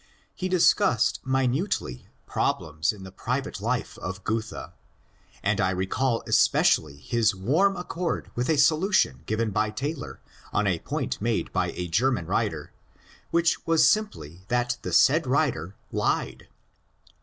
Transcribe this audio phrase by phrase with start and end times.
[0.33, 4.71] He discussed minutely pro BAYARD TAYLOR 316 blems in the private life of Goethe,
[5.43, 10.19] and I recall especially his warm accord with a solution given by Taylor
[10.51, 12.71] on a point made by a German writer,
[13.29, 16.47] which was simply that the said writer *^ lied."